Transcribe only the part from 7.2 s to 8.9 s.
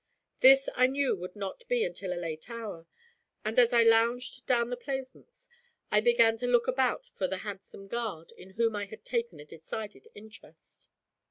the handsome guard, in whom I